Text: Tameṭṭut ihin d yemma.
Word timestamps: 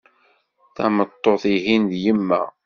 Tameṭṭut 0.75 1.43
ihin 1.53 1.83
d 1.91 1.93
yemma. 2.03 2.41